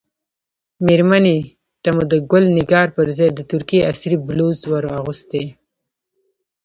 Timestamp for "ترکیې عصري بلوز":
3.51-4.59